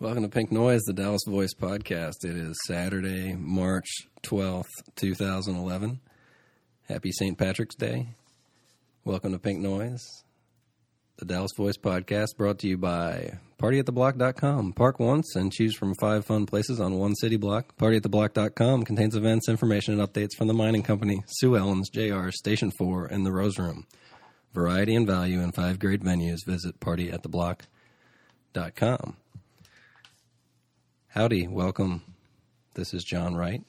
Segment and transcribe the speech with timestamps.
[0.00, 2.24] Welcome to Pink Noise, the Dallas Voice podcast.
[2.24, 3.88] It is Saturday, March
[4.22, 5.98] 12th, 2011.
[6.88, 7.36] Happy St.
[7.36, 8.10] Patrick's Day.
[9.04, 10.06] Welcome to Pink Noise,
[11.16, 14.74] the Dallas Voice podcast brought to you by partyattheblock.com.
[14.74, 17.76] Park once and choose from five fun places on one city block.
[17.76, 23.06] Partyattheblock.com contains events, information, and updates from the mining company, Sue Ellen's, JR, Station 4,
[23.06, 23.84] and the Rose Room.
[24.54, 26.46] Variety and value in five great venues.
[26.46, 29.16] Visit partyattheblock.com.
[31.18, 32.04] Howdy, welcome.
[32.74, 33.60] This is John Wright.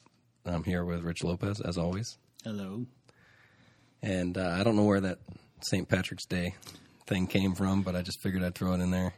[0.46, 2.16] I'm here with Rich Lopez, as always.
[2.44, 2.86] Hello.
[4.00, 5.18] And uh, I don't know where that
[5.60, 5.88] St.
[5.88, 6.54] Patrick's Day
[7.08, 9.14] thing came from, but I just figured I'd throw it in there.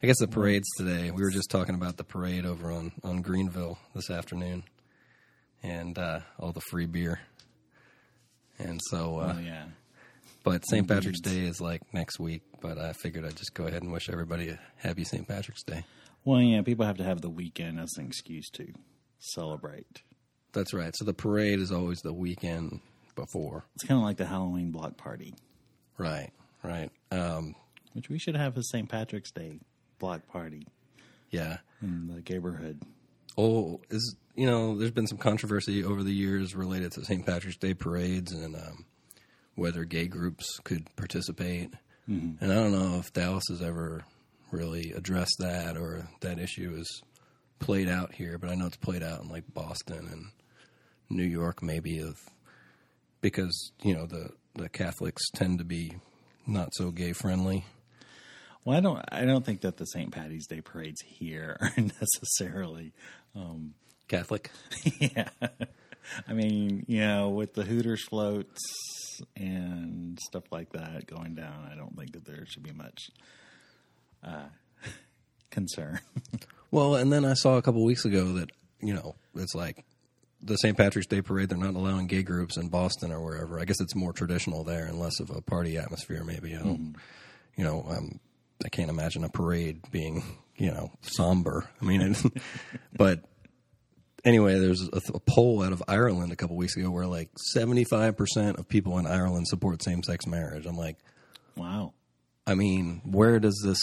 [0.00, 1.10] I guess the parade's today.
[1.10, 4.62] We were just talking about the parade over on, on Greenville this afternoon
[5.60, 7.18] and uh, all the free beer.
[8.60, 9.64] And so, uh, Oh yeah.
[10.44, 10.86] but St.
[10.86, 14.08] Patrick's Day is like next week, but I figured I'd just go ahead and wish
[14.08, 15.26] everybody a happy St.
[15.26, 15.84] Patrick's Day.
[16.26, 16.60] Well, yeah.
[16.62, 18.66] People have to have the weekend as an excuse to
[19.18, 20.02] celebrate.
[20.52, 20.94] That's right.
[20.96, 22.80] So the parade is always the weekend
[23.14, 23.64] before.
[23.76, 25.34] It's kind of like the Halloween block party,
[25.98, 26.30] Right,
[26.62, 26.90] right.
[27.10, 27.54] Um,
[27.94, 28.88] which we should have a St.
[28.88, 29.60] Patrick's Day
[29.98, 30.66] block party
[31.30, 31.58] yeah.
[31.80, 32.82] in the neighborhood.
[33.38, 37.24] Oh, is you know, there's been some controversy over the years related to St.
[37.24, 38.84] Patrick's Day parades and um,
[39.54, 41.72] whether gay groups could participate.
[42.08, 44.04] And I don't know if Dallas has ever
[44.50, 47.02] really addressed that or that issue is
[47.58, 50.26] played out here, but I know it's played out in like Boston and
[51.08, 52.18] New York, maybe of
[53.20, 55.92] because you know the the Catholics tend to be
[56.46, 57.64] not so gay friendly.
[58.64, 59.00] Well, I don't.
[59.12, 60.10] I don't think that the St.
[60.10, 62.92] Patty's Day parades here are necessarily.
[63.34, 63.74] um,
[64.08, 64.50] Catholic,
[65.00, 65.28] yeah.
[66.28, 68.60] I mean, you know, with the Hooters floats
[69.36, 73.08] and stuff like that going down, I don't think that there should be much
[74.24, 74.46] uh,
[75.50, 76.00] concern.
[76.70, 78.50] Well, and then I saw a couple weeks ago that
[78.80, 79.84] you know it's like
[80.42, 80.76] the St.
[80.76, 81.48] Patrick's Day parade.
[81.48, 83.58] They're not allowing gay groups in Boston or wherever.
[83.60, 86.24] I guess it's more traditional there and less of a party atmosphere.
[86.24, 86.96] Maybe I don't.
[87.56, 88.20] You know, um,
[88.64, 90.22] I can't imagine a parade being
[90.56, 91.68] you know somber.
[91.80, 92.22] I mean, it,
[92.96, 93.20] but
[94.24, 98.16] anyway, there's a, a poll out of Ireland a couple weeks ago where like 75
[98.16, 100.66] percent of people in Ireland support same-sex marriage.
[100.66, 100.98] I'm like,
[101.56, 101.92] wow.
[102.46, 103.78] I mean, where does this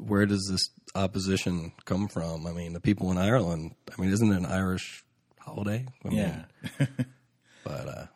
[0.00, 2.46] where does this opposition come from?
[2.46, 3.74] I mean, the people in Ireland.
[3.96, 5.04] I mean, isn't it an Irish
[5.38, 5.86] holiday?
[6.04, 6.44] I mean, Yeah.
[7.64, 8.06] but uh,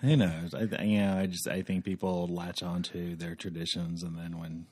[0.00, 0.54] Who knows?
[0.54, 4.38] I, th- you know, I just I think people latch onto their traditions, and then
[4.38, 4.66] when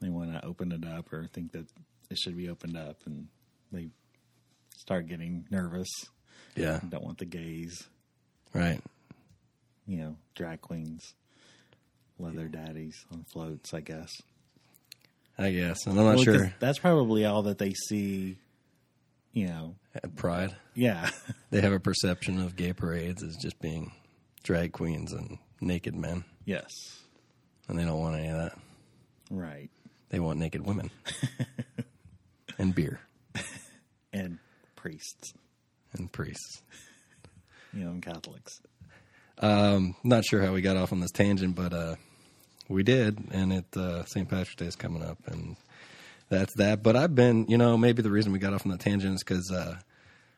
[0.00, 1.66] they want to open it up or think that
[2.10, 3.28] it should be opened up, and
[3.72, 3.88] they
[4.76, 5.88] start getting nervous,
[6.56, 7.88] yeah, don't want the gays,
[8.52, 8.80] right.
[9.86, 11.14] you know, drag queens,
[12.18, 13.72] leather daddies on floats.
[13.72, 14.10] I guess.
[15.38, 16.54] I guess, and I'm not Well, sure.
[16.60, 18.36] That's probably all that they see.
[19.32, 21.10] You know, At Pride, yeah,
[21.50, 23.90] they have a perception of gay parades as just being
[24.44, 26.68] drag queens and naked men, yes,
[27.68, 28.56] and they don't want any of that.
[29.30, 29.70] right,
[30.10, 30.92] They want naked women
[32.58, 33.00] and beer
[34.12, 34.38] and
[34.76, 35.32] priests,
[35.94, 36.62] and priests.
[37.72, 38.60] you know, and Catholics.
[39.38, 41.96] Um, not sure how we got off on this tangent, but uh,
[42.68, 44.28] we did, and it uh, St.
[44.28, 45.56] Patrick's Day is coming up, and
[46.28, 46.82] that's that.
[46.82, 49.22] But I've been, you know, maybe the reason we got off on the tangent is
[49.24, 49.76] because uh,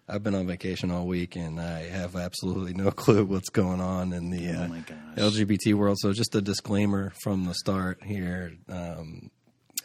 [0.08, 4.12] I've been on vacation all week, and I have absolutely no clue what's going on
[4.12, 4.82] in the uh, Oh my.
[5.16, 5.98] LGBT world.
[6.00, 8.52] So just a disclaimer from the start here.
[8.68, 9.30] Um,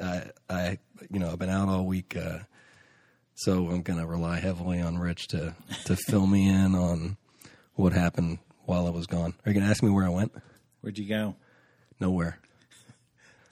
[0.02, 0.78] I, I,
[1.12, 2.16] you know, I've been out all week.
[2.18, 2.40] Uh,
[3.36, 7.18] so I'm going to rely heavily on Rich to to fill me in on
[7.76, 9.34] what happened while I was gone.
[9.46, 10.32] Are you going to ask me where I went?
[10.82, 11.36] Where'd you go?
[12.02, 12.38] Nowhere.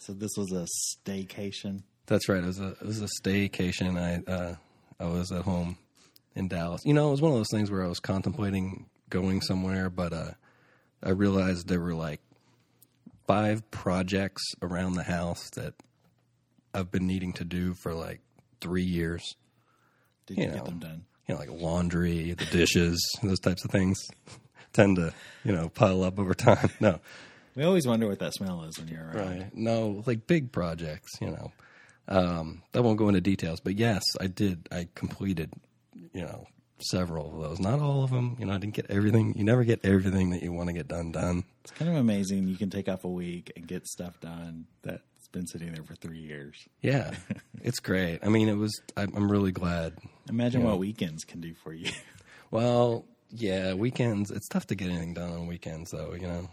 [0.01, 0.65] So this was a
[1.05, 1.83] staycation.
[2.07, 2.41] That's right.
[2.41, 3.95] It was a it was a staycation.
[3.99, 4.55] I uh,
[4.99, 5.77] I was at home
[6.35, 6.81] in Dallas.
[6.85, 10.13] You know, it was one of those things where I was contemplating going somewhere, but
[10.13, 10.31] uh,
[11.03, 12.21] I realized there were like
[13.27, 15.73] five projects around the house that
[16.73, 18.21] I've been needing to do for like
[18.61, 19.35] three years.
[20.25, 20.55] Did You you know.
[20.55, 21.05] get them done?
[21.27, 23.99] you know, like laundry, the dishes, those types of things
[24.73, 25.13] tend to,
[25.43, 26.69] you know, pile up over time.
[26.79, 26.99] No,
[27.55, 29.39] We always wonder what that smell is when you're around.
[29.39, 29.55] right.
[29.55, 31.51] No, like big projects, you know.
[32.07, 34.67] Um, I won't go into details, but yes, I did.
[34.71, 35.51] I completed,
[36.13, 36.45] you know,
[36.79, 37.59] several of those.
[37.59, 38.35] Not all of them.
[38.39, 39.35] You know, I didn't get everything.
[39.37, 41.43] You never get everything that you want to get done done.
[41.63, 42.47] It's kind of amazing.
[42.47, 45.93] You can take off a week and get stuff done that's been sitting there for
[45.95, 46.55] three years.
[46.81, 47.11] Yeah,
[47.61, 48.19] it's great.
[48.23, 48.79] I mean, it was.
[48.97, 49.93] I'm really glad.
[50.29, 50.67] Imagine Yeah.
[50.67, 51.91] what weekends can do for you.
[52.51, 54.31] Well, yeah, weekends.
[54.31, 56.13] It's tough to get anything done on weekends, though.
[56.15, 56.49] You know,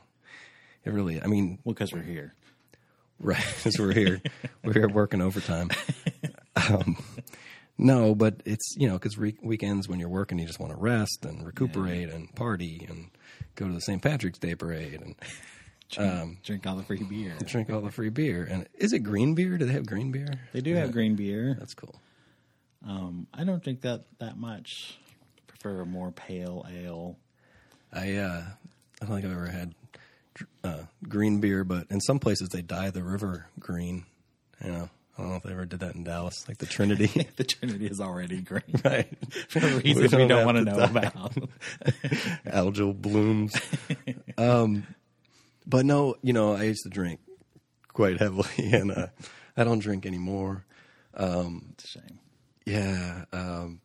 [0.87, 1.23] it really.
[1.23, 2.33] I mean, well, because we're here.
[3.19, 4.21] Right, Because we're here,
[4.63, 5.71] we're here working overtime.
[6.69, 6.97] um,
[7.79, 10.79] no, but it's you know because re- weekends when you're working, you just want to
[10.79, 13.11] rest and recuperate and party and
[13.55, 14.03] go to the St.
[14.03, 15.15] Patrick's Day parade and
[15.91, 17.35] drink, drink all the free beer.
[17.45, 18.47] drink all the free beer.
[18.51, 19.57] And is it green beer?
[19.59, 20.29] Do they have green beer?
[20.53, 21.57] They do have green beer.
[21.59, 21.95] That's cool.
[22.87, 24.99] Um, I don't drink that that much.
[25.47, 27.17] Prefer a more pale ale.
[27.93, 28.43] I uh,
[29.01, 29.75] I don't think I've ever had
[30.65, 34.05] uh, green beer, but in some places they dye the river green.
[34.65, 37.29] You know, I don't know if they ever did that in Dallas, like the Trinity.
[37.37, 39.09] the Trinity is already green right.
[39.49, 41.35] for reasons we don't don't, want to know about.
[42.47, 43.55] algal blooms.
[44.39, 44.87] um,
[45.67, 47.21] but no, you know, I used to drink
[47.93, 49.07] quite heavily, and uh,
[49.57, 50.65] I don't drink anymore.
[51.19, 52.21] It's a shame.
[52.67, 53.25] Yeah.
[53.33, 53.81] Um,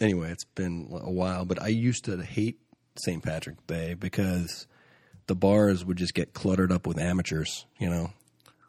[0.00, 2.60] anyway, it's been a while, but I used to hate
[2.96, 3.22] St.
[3.22, 4.66] Patrick's Day because
[5.28, 7.64] the bars would just get cluttered up with amateurs.
[7.78, 8.10] You know,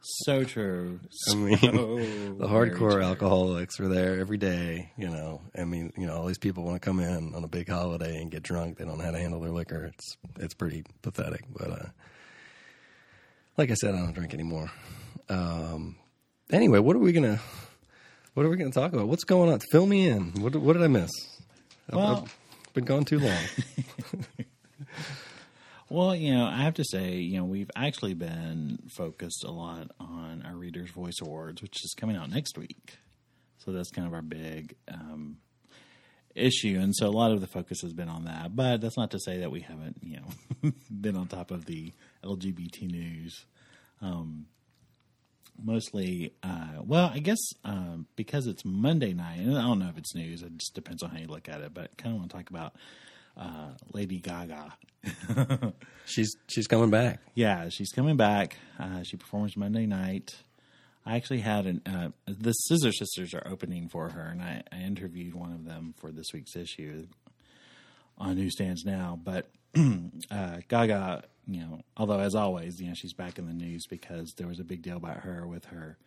[0.02, 1.00] So true.
[1.30, 1.68] I mean, So
[2.38, 4.92] the hardcore alcoholics are there every day.
[4.98, 7.48] You know, I mean, you know, all these people want to come in on a
[7.48, 8.78] big holiday and get drunk.
[8.78, 9.86] They don't know how to handle their liquor.
[9.86, 11.42] It's it's pretty pathetic.
[11.52, 11.86] But uh,
[13.58, 14.72] like I said, I don't drink anymore.
[15.28, 15.96] Um,
[16.52, 17.40] anyway, what are we gonna
[18.36, 19.08] what are we gonna talk about?
[19.08, 19.60] What's going on?
[19.72, 20.32] Fill me in.
[20.42, 21.12] What what did I miss?
[21.90, 22.28] I've- Well-
[22.68, 23.38] I've been gone too long.
[25.92, 29.90] Well, you know, I have to say, you know, we've actually been focused a lot
[30.00, 32.98] on our Reader's Voice Awards, which is coming out next week.
[33.58, 35.38] So that's kind of our big um,
[36.36, 38.56] issue, and so a lot of the focus has been on that.
[38.56, 40.72] But that's not to say that we haven't, you know,
[41.02, 41.92] been on top of the
[42.24, 43.46] LGBT news.
[44.00, 44.46] Um,
[45.62, 49.98] mostly, uh, well, I guess um, because it's Monday night, and I don't know if
[49.98, 50.44] it's news.
[50.44, 51.74] It just depends on how you look at it.
[51.74, 52.76] But I kind of want to talk about
[53.40, 54.74] uh, Lady Gaga.
[56.06, 57.22] she's she's coming back.
[57.34, 58.58] Yeah, she's coming back.
[58.78, 60.36] Uh, she performs Monday night.
[61.06, 64.82] I actually had an uh, the Scissor Sisters are opening for her, and I, I
[64.82, 67.08] interviewed one of them for this week's issue
[68.18, 69.18] on newsstands now.
[69.24, 69.50] But
[70.32, 74.34] uh, Gaga, you know, although as always, you know, she's back in the news because
[74.38, 75.98] there was a big deal about her with her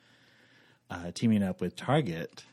[0.91, 2.45] uh, teaming up with Target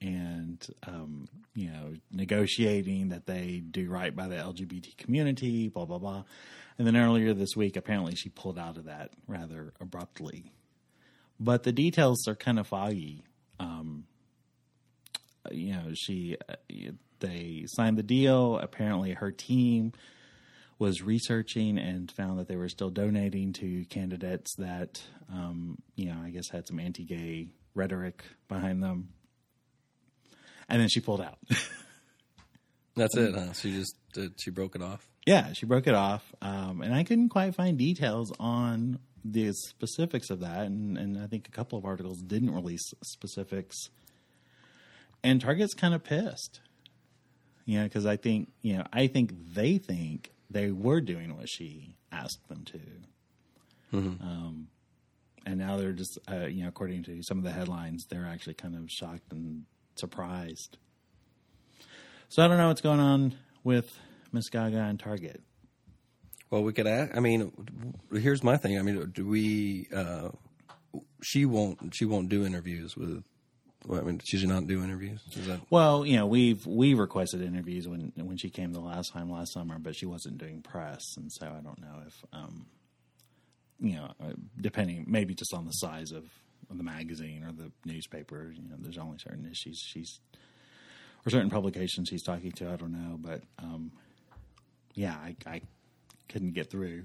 [0.00, 5.98] and um, you know negotiating that they do right by the LGBT community, blah blah
[5.98, 6.24] blah.
[6.78, 10.52] And then earlier this week, apparently she pulled out of that rather abruptly.
[11.40, 13.24] But the details are kind of foggy.
[13.58, 14.04] Um,
[15.50, 16.54] you know, she uh,
[17.20, 18.58] they signed the deal.
[18.58, 19.92] Apparently, her team
[20.78, 25.02] was researching and found that they were still donating to candidates that
[25.32, 29.08] um, you know I guess had some anti-gay rhetoric behind them.
[30.68, 31.38] And then she pulled out.
[32.96, 33.34] That's it.
[33.34, 33.52] Huh?
[33.52, 35.06] She just uh, she broke it off.
[35.26, 40.30] Yeah, she broke it off, um, and I couldn't quite find details on the specifics
[40.30, 43.90] of that, and, and I think a couple of articles didn't release specifics.
[45.24, 46.60] And Target's kind of pissed,
[47.64, 51.48] you know, because I think you know I think they think they were doing what
[51.48, 52.80] she asked them to,
[54.22, 54.68] um,
[55.44, 58.54] and now they're just uh, you know according to some of the headlines, they're actually
[58.54, 59.64] kind of shocked and
[59.98, 60.78] surprised.
[62.28, 63.98] So I don't know what's going on with
[64.32, 65.42] Miss Gaga and Target.
[66.50, 67.16] Well, we could ask.
[67.16, 67.52] I mean,
[68.12, 68.78] here's my thing.
[68.78, 69.88] I mean, do we?
[69.94, 70.30] Uh,
[71.22, 71.94] she won't.
[71.94, 73.24] She won't do interviews with.
[73.84, 75.20] Well, I mean, she's not do interviews.
[75.36, 75.60] Is that?
[75.70, 79.52] Well, you know, we've we requested interviews when when she came the last time last
[79.52, 82.66] summer, but she wasn't doing press, and so I don't know if, um,
[83.78, 86.24] you know, uh, depending maybe just on the size of
[86.70, 90.20] the magazine or the newspaper, you know, there's only certain issues she's
[91.24, 92.70] or certain publications she's talking to.
[92.70, 93.92] I don't know, but um,
[94.94, 95.60] yeah, I, I
[96.28, 97.04] couldn't get through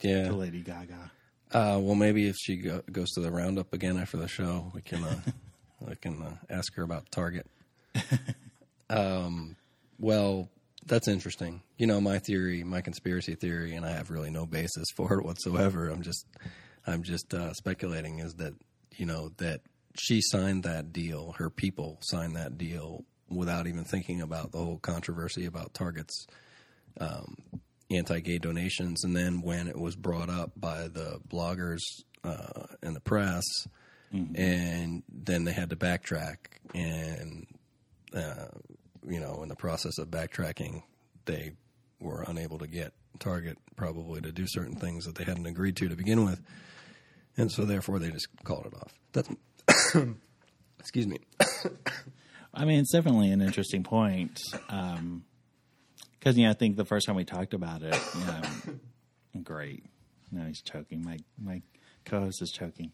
[0.00, 0.28] Yeah.
[0.28, 1.10] to Lady Gaga.
[1.52, 4.80] Uh, well, maybe if she go, goes to the roundup again after the show, we
[4.82, 5.20] can uh,
[5.88, 7.46] I can uh, ask her about Target.
[8.90, 9.56] um,
[9.98, 10.48] well,
[10.86, 11.62] that's interesting.
[11.78, 15.24] You know, my theory, my conspiracy theory, and I have really no basis for it
[15.24, 15.88] whatsoever.
[15.88, 16.26] I'm just,
[16.86, 18.18] I'm just uh, speculating.
[18.20, 18.54] Is that
[18.96, 19.60] you know that
[19.98, 24.78] she signed that deal, her people signed that deal without even thinking about the whole
[24.78, 26.26] controversy about Target's
[27.00, 27.36] um,
[27.90, 31.80] anti-gay donations, and then when it was brought up by the bloggers
[32.22, 33.44] uh, and the press,
[34.36, 36.36] and then they had to backtrack,
[36.74, 37.46] and
[38.14, 38.46] uh,
[39.08, 40.82] you know, in the process of backtracking,
[41.24, 41.52] they
[42.00, 45.88] were unable to get Target probably to do certain things that they hadn't agreed to
[45.88, 46.40] to begin with,
[47.36, 48.92] and so therefore they just called it off.
[49.12, 49.28] That's
[50.78, 51.18] excuse me.
[52.54, 54.40] I mean, it's definitely an interesting point.
[54.68, 55.24] Um
[56.20, 58.24] 'cause because you know, I think the first time we talked about it, you
[59.34, 59.84] know, great.
[60.32, 61.04] Now he's choking.
[61.04, 61.62] My my
[62.04, 62.92] co-host is choking.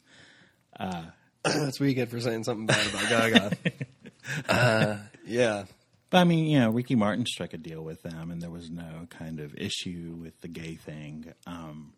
[0.78, 1.04] Uh,
[1.42, 3.56] That's what you get for saying something bad about Gaga.
[4.48, 5.64] uh, yeah.
[6.10, 8.68] But I mean, you know, Ricky Martin struck a deal with them, and there was
[8.70, 11.32] no kind of issue with the gay thing.
[11.46, 11.92] Um,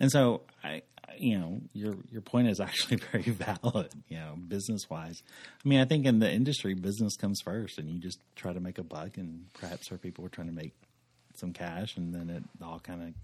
[0.00, 0.82] and so, I,
[1.18, 3.90] you know, your your point is actually very valid.
[4.08, 5.22] You know, business wise.
[5.64, 8.60] I mean, I think in the industry, business comes first, and you just try to
[8.60, 10.74] make a buck, and perhaps our people were trying to make
[11.36, 13.14] some cash, and then it all kind of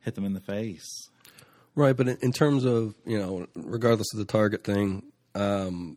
[0.00, 1.08] hit them in the face.
[1.74, 5.04] Right, but in, in terms of you know, regardless of the target thing,
[5.34, 5.96] um,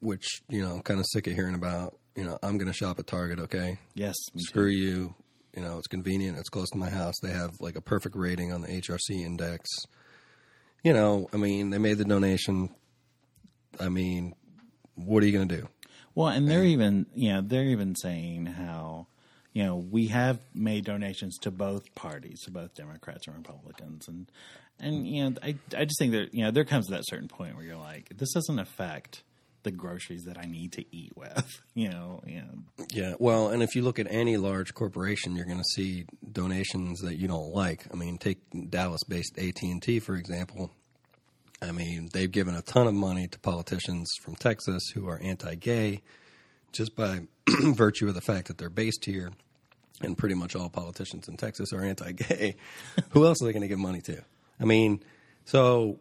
[0.00, 1.98] which you know, I'm kind of sick of hearing about.
[2.14, 3.38] You know, I'm going to shop at Target.
[3.40, 4.46] Okay, Yes, me too.
[4.48, 5.14] screw you.
[5.56, 6.38] You know, it's convenient.
[6.38, 7.14] It's close to my house.
[7.22, 9.70] They have like a perfect rating on the HRC index.
[10.84, 12.68] You know, I mean, they made the donation.
[13.80, 14.34] I mean,
[14.94, 15.68] what are you going to do?
[16.14, 19.06] Well, and they're even, you know, they're even saying how,
[19.52, 24.30] you know, we have made donations to both parties, to both Democrats and Republicans, and
[24.78, 27.56] and you know, I I just think that you know there comes that certain point
[27.56, 29.22] where you're like, this doesn't affect
[29.66, 33.74] the groceries that I need to eat with, you know, know, Yeah, well, and if
[33.74, 37.84] you look at any large corporation, you're going to see donations that you don't like.
[37.92, 38.38] I mean, take
[38.70, 40.70] Dallas-based AT and T for example.
[41.60, 46.02] I mean, they've given a ton of money to politicians from Texas who are anti-gay,
[46.70, 47.22] just by
[47.62, 49.32] virtue of the fact that they're based here,
[50.00, 52.54] and pretty much all politicians in Texas are anti-gay.
[53.10, 54.22] who else are they going to give money to?
[54.60, 55.02] I mean,
[55.44, 55.98] so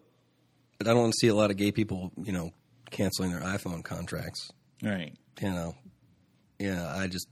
[0.81, 2.51] I don't see a lot of gay people, you know,
[2.95, 5.13] canceling their iPhone contracts right?
[5.41, 5.75] you know,
[6.59, 7.27] yeah, I just,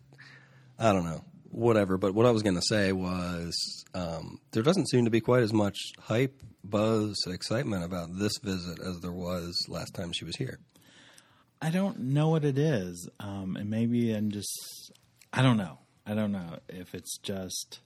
[0.77, 1.98] I don't know, whatever.
[1.98, 5.43] But what I was going to say was, um, there doesn't seem to be quite
[5.43, 10.36] as much hype, buzz, excitement about this visit as there was last time she was
[10.36, 10.60] here.
[11.62, 14.91] I don't know what it is, um, and maybe I'm just,
[15.32, 17.79] I don't know, I don't know if it's just.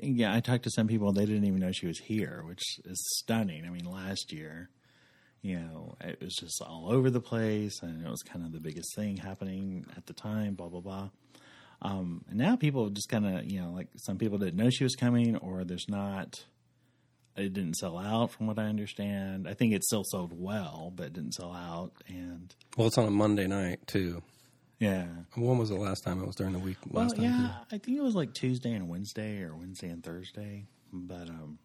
[0.00, 2.98] Yeah, I talked to some people; they didn't even know she was here, which is
[3.18, 3.66] stunning.
[3.66, 4.70] I mean, last year,
[5.44, 8.60] you know, it was just all over the place, and it was kind of the
[8.60, 10.54] biggest thing happening at the time.
[10.54, 11.08] Blah blah blah.
[11.82, 14.84] Um, and now people just kind of, you know, like some people didn't know she
[14.84, 16.44] was coming, or there's not.
[17.36, 19.46] It didn't sell out, from what I understand.
[19.46, 23.06] I think it still sold well, but it didn't sell out, and Well, it's on
[23.06, 24.22] a Monday night too.
[24.78, 25.06] yeah.
[25.34, 26.78] When was the last time it was during the week?
[26.88, 30.02] Well, Last time yeah, I think it was like Tuesday and Wednesday, or Wednesday and
[30.02, 30.64] Thursday.
[30.92, 31.58] But um,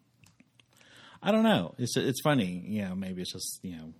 [1.22, 1.74] I don't know.
[1.78, 2.94] It's it's funny, you know.
[2.94, 3.92] Maybe it's just you know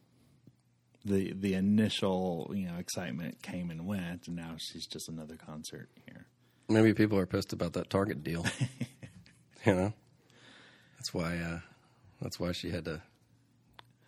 [1.04, 5.88] the the initial you know excitement came and went, and now she's just another concert
[6.06, 6.26] here.
[6.68, 8.46] Maybe people are pissed about that Target deal.
[9.66, 9.92] you know,
[10.96, 11.36] that's why.
[11.36, 11.60] Uh,
[12.20, 13.00] that's why she had to,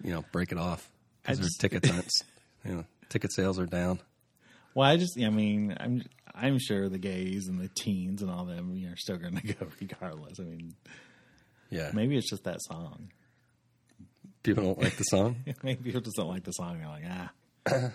[0.03, 0.91] you know, break it off
[1.23, 2.23] because her just- ticket sales,
[2.65, 4.01] you know, ticket sales are down.
[4.75, 6.03] Well, I just, I mean, I'm
[6.35, 9.37] I'm sure the gays and the teens and all them you know, are still going
[9.41, 10.41] to go regardless.
[10.41, 10.75] I mean,
[11.73, 13.11] Yeah, maybe it's just that song.
[14.43, 15.37] people don't like the song.
[15.63, 16.79] maybe people just don't like the song.
[16.79, 17.93] They're like, ah,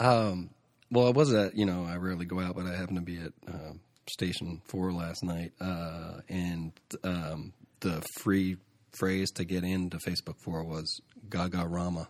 [0.00, 0.50] Um,
[0.90, 3.18] well, I was at, you know, I rarely go out, but I happened to be
[3.18, 3.72] at uh,
[4.08, 5.52] Station 4 last night.
[5.60, 8.56] Uh, and um, the free
[8.92, 12.08] phrase to get into Facebook 4 was Gaga Rama.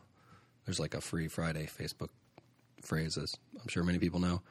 [0.64, 2.10] There's like a free Friday Facebook
[2.82, 3.32] phrases.
[3.54, 4.42] I'm sure many people know.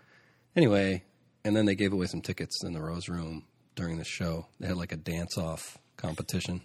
[0.56, 1.04] Anyway,
[1.44, 3.44] and then they gave away some tickets in the Rose Room
[3.76, 4.48] during the show.
[4.60, 6.62] They had like a dance off competition.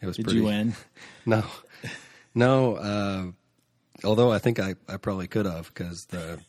[0.00, 0.74] It was did pretty, you win?
[1.26, 1.44] no,
[2.34, 2.76] no.
[2.76, 3.26] Uh,
[4.04, 6.40] although I think I, I probably could have because the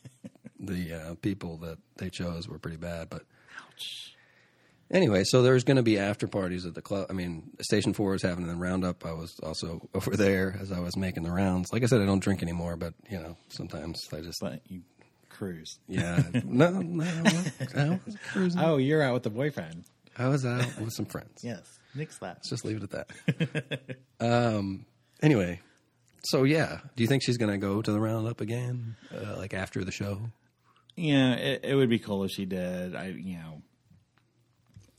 [0.59, 3.09] the uh, people that they chose were pretty bad.
[3.09, 3.23] But
[4.91, 7.07] anyway, so there's going to be after parties at the club.
[7.09, 9.05] I mean, Station Four is having a roundup.
[9.05, 11.71] I was also over there as I was making the rounds.
[11.71, 14.81] Like I said, I don't drink anymore, but you know, sometimes I just But you
[15.29, 15.79] cruise.
[15.87, 16.23] yeah.
[16.43, 17.05] no, no,
[17.75, 18.59] I was cruising.
[18.61, 19.85] Oh, you're out with the boyfriend.
[20.17, 21.41] I was out with some friends.
[21.43, 22.37] Yes, nix that.
[22.37, 23.97] Let's just leave it at that.
[24.19, 24.85] um.
[25.21, 25.59] Anyway,
[26.23, 29.53] so yeah, do you think she's going to go to the roundup again, uh, like
[29.53, 30.19] after the show?
[30.95, 32.95] Yeah, it, it would be cool if she did.
[32.95, 33.61] I, you know,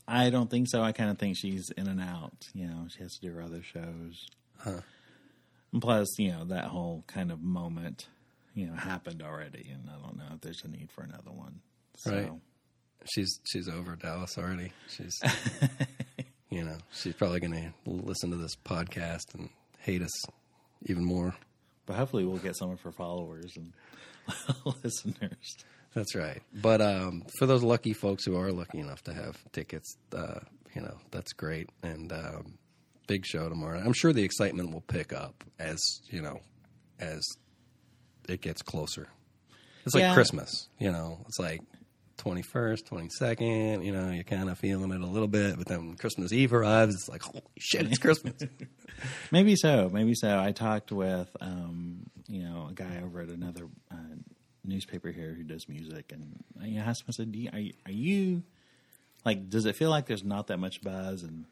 [0.07, 0.81] I don't think so.
[0.81, 2.33] I kind of think she's in and out.
[2.53, 4.25] You know, she has to do her other shows.
[4.65, 8.07] And plus, you know, that whole kind of moment,
[8.55, 11.59] you know, happened already, and I don't know if there's a need for another one.
[11.97, 12.31] So, Right.
[13.13, 14.73] She's she's over Dallas already.
[14.89, 15.17] She's
[16.49, 20.23] you know she's probably going to listen to this podcast and hate us
[20.85, 21.35] even more.
[21.85, 23.73] but hopefully, we'll get some of her followers and
[24.83, 25.57] listeners.
[25.93, 26.41] That's right.
[26.53, 30.39] But um, for those lucky folks who are lucky enough to have tickets, uh,
[30.75, 31.69] you know that's great.
[31.83, 32.53] And um,
[33.07, 33.79] big show tomorrow.
[33.83, 35.79] I'm sure the excitement will pick up as
[36.09, 36.39] you know
[36.99, 37.21] as
[38.27, 39.07] it gets closer.
[39.85, 40.13] It's like Yeah.
[40.13, 40.67] Christmas.
[40.77, 41.61] You know, it's like
[42.19, 46.31] 21st, 22nd, you know, you're kind of feeling it a little bit, but then Christmas
[46.31, 48.33] Eve arrives, it's like, holy shit, it's Christmas.
[49.31, 49.89] Maybe so.
[49.91, 50.39] Maybe so.
[50.39, 53.95] I talked with, um, you know, a guy over at another uh,
[54.63, 57.73] newspaper here who does music, and I asked him, I said, Do you, are, you-
[57.85, 58.43] are you,
[59.25, 61.23] like, does it feel like there's not that much buzz?
[61.23, 61.45] And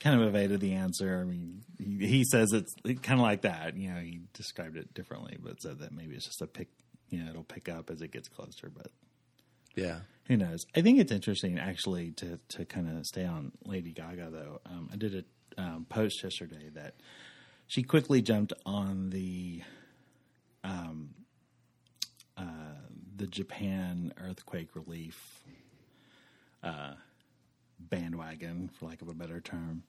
[0.00, 1.20] kind of evaded the answer.
[1.20, 3.76] I mean, he, he says it's kind of like that.
[3.76, 6.68] You know, he described it differently, but said that maybe it's just a pick,
[7.08, 8.88] you know, it'll pick up as it gets closer, but
[9.74, 10.00] yeah.
[10.26, 10.64] who knows?
[10.74, 14.60] I think it's interesting actually to to kind of stay on Lady Gaga though.
[14.66, 16.94] Um, I did a um, post yesterday that
[17.66, 19.62] she quickly jumped on the
[20.64, 21.10] um,
[22.36, 22.78] uh,
[23.16, 25.18] the Japan earthquake relief
[26.62, 26.94] uh,
[27.78, 29.82] bandwagon, for lack of a better term,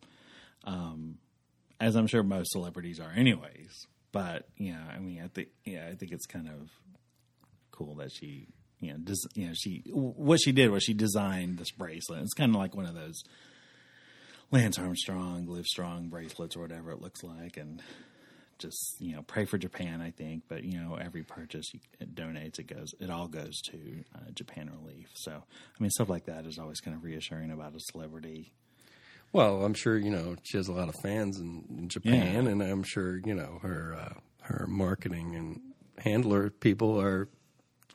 [0.64, 1.18] um,
[1.80, 3.88] as I'm sure most celebrities are, anyways.
[4.12, 6.70] But yeah, I mean, I think yeah, I think it's kind of
[7.72, 8.48] cool that she
[8.84, 12.22] you know des- you know she what she did was she designed this bracelet.
[12.22, 13.24] It's kind of like one of those
[14.52, 17.82] Lance Armstrong, Live Strong bracelets or whatever it looks like, and
[18.60, 20.02] just you know pray for Japan.
[20.02, 23.60] I think, but you know every purchase you, it donates, it goes, it all goes
[23.72, 25.10] to uh, Japan Relief.
[25.16, 28.52] So I mean stuff like that is always kind of reassuring about a celebrity.
[29.32, 32.62] Well, I'm sure, you know, she has a lot of fans in, in Japan, and
[32.62, 35.60] I'm sure, you know, her, uh, her marketing and
[35.98, 37.30] handler people are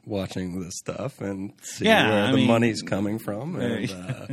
[0.09, 3.57] watching this stuff and see Yeah, where I the mean- money's coming from.
[3.57, 4.27] And, uh,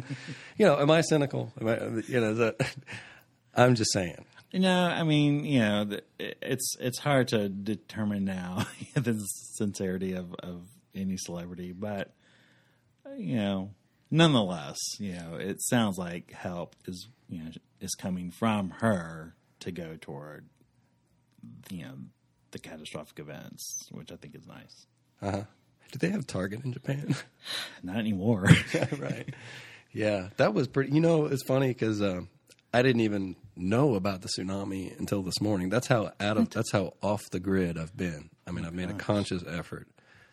[0.58, 1.52] you know, am I cynical?
[1.60, 1.78] Am I,
[2.08, 2.76] you know, that,
[3.56, 4.26] I'm just saying.
[4.54, 9.14] No, I mean, you know, it's it's hard to determine now the
[9.56, 10.64] sincerity of, of
[10.96, 12.14] any celebrity, but
[13.18, 13.72] you know,
[14.10, 17.52] nonetheless, you know, it sounds like help is you know
[17.82, 20.46] is coming from her to go toward
[21.70, 21.96] you know
[22.52, 24.86] the catastrophic events, which I think is nice.
[25.22, 25.44] Uh-huh.
[25.92, 27.16] Do they have Target in Japan?
[27.84, 28.50] Not anymore.
[29.00, 29.34] right.
[29.92, 30.92] Yeah, that was pretty.
[30.92, 32.30] You know, it's funny because um,
[32.74, 35.70] I didn't even know about the tsunami until this morning.
[35.70, 38.30] That's how out of that's how off the grid I've been.
[38.46, 39.88] I mean, I've made a conscious effort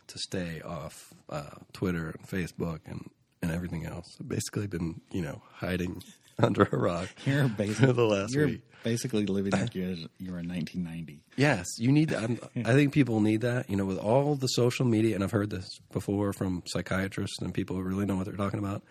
[0.08, 3.08] to stay off uh, Twitter and Facebook and
[3.40, 4.06] and everything else.
[4.20, 6.02] I've basically been you know hiding
[6.38, 8.62] under a rock you're basically the last you're week.
[8.82, 11.20] basically living like you're you're in 1990.
[11.36, 12.12] Yes, you need.
[12.12, 13.70] I'm, I think people need that.
[13.70, 17.54] You know, with all the social media, and I've heard this before from psychiatrists and
[17.54, 18.82] people who really know what they're talking about,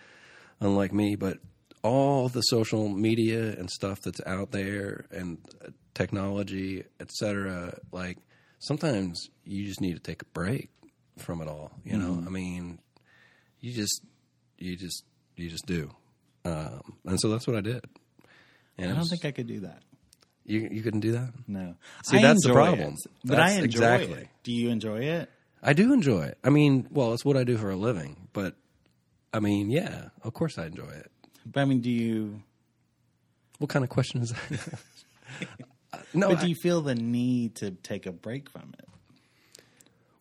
[0.59, 1.15] unlike me.
[1.15, 1.37] But
[1.83, 5.37] all the social media and stuff that's out there, and
[5.93, 7.77] technology, etc.
[7.91, 8.17] Like
[8.59, 10.69] sometimes you just need to take a break
[11.17, 11.71] from it all.
[11.83, 12.27] You know, mm-hmm.
[12.27, 12.79] I mean,
[13.59, 14.03] you just,
[14.57, 15.03] you just,
[15.35, 15.91] you just do.
[16.45, 17.83] Um, and so that's what I did.
[18.77, 19.83] And I don't think I could do that.
[20.45, 21.31] you you couldn't do that.
[21.47, 21.75] No.
[22.05, 22.93] See, I that's the problem.
[22.93, 24.21] it, but That's I enjoy exactly.
[24.21, 24.27] it.
[24.43, 25.29] Do you enjoy it?
[25.61, 26.37] I do enjoy it.
[26.43, 28.55] I mean, well, it's what I do for a living, but
[29.33, 31.11] I mean, yeah, of course I enjoy it.
[31.45, 32.41] But I mean, do you?
[33.59, 34.79] What kind of question is that?
[36.15, 38.87] No, But do you feel the need to take a break from it?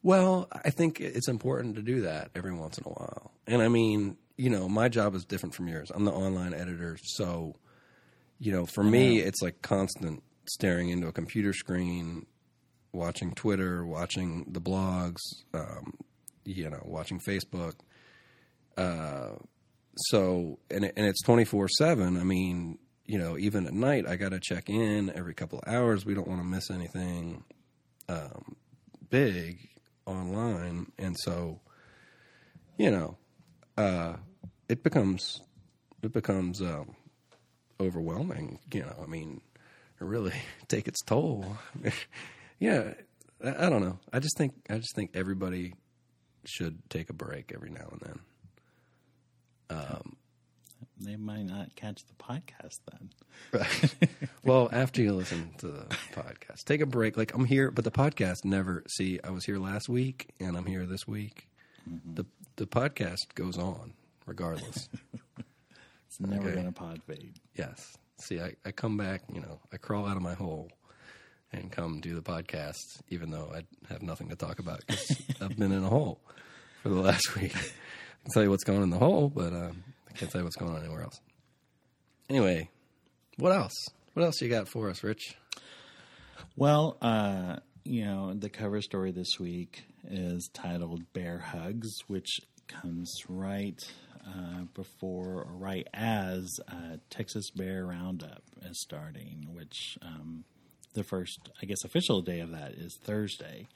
[0.02, 3.32] well, I think it's important to do that every once in a while.
[3.46, 5.92] And I mean, you know, my job is different from yours.
[5.94, 7.56] I'm the online editor, so
[8.38, 12.24] you know, for me, it's like constant staring into a computer screen,
[12.90, 15.18] watching Twitter, watching the blogs,
[15.52, 15.92] um,
[16.46, 17.74] you know, watching Facebook.
[18.78, 19.32] Uh,
[19.94, 22.16] so and it, and it's twenty four seven.
[22.16, 25.70] I mean, you know, even at night, I got to check in every couple of
[25.70, 26.06] hours.
[26.06, 27.44] We don't want to miss anything
[28.08, 28.56] um,
[29.10, 29.68] big
[30.06, 31.60] online, and so
[32.78, 33.18] you know,
[33.76, 34.16] uh,
[34.70, 35.42] it becomes
[36.02, 36.94] it becomes um,
[37.80, 38.58] overwhelming.
[38.72, 39.40] You know, I mean,
[40.00, 40.32] it really
[40.68, 41.56] take its toll.
[42.58, 42.94] yeah,
[43.44, 43.98] I, I don't know.
[44.12, 45.74] I just think I just think everybody
[46.46, 48.20] should take a break every now and then.
[51.02, 53.10] They might not catch the podcast then.
[53.52, 53.94] Right.
[54.44, 57.16] well, after you listen to the podcast, take a break.
[57.16, 58.84] Like I'm here, but the podcast never.
[58.88, 61.48] See, I was here last week, and I'm here this week.
[62.14, 63.94] The the podcast goes on
[64.30, 64.88] regardless.
[66.06, 66.54] It's never Okay.
[66.54, 67.34] going to pod fade.
[67.56, 67.96] yes.
[68.18, 69.22] See, I, I come back.
[69.32, 70.68] You know, I crawl out of my hole
[71.52, 72.74] and come do the podcast,
[73.10, 73.62] even though I
[73.92, 76.20] have nothing to talk about because I've been in a hole
[76.82, 77.54] for the last week.
[77.56, 80.40] I can tell you what's going on in the hole, but um, I can't tell
[80.40, 81.20] you what's going on anywhere else.
[82.28, 82.68] Anyway,
[83.38, 83.74] what else?
[84.14, 85.36] What else you got for us, Rich?
[86.56, 92.40] Well, uh, you know, the cover story this week is titled Bear Hugs, which
[92.80, 93.78] comes right
[94.26, 100.44] uh, before or right as uh, Texas Bear Roundup is starting, which um,
[100.94, 103.66] the first, I guess, official day of that is Thursday.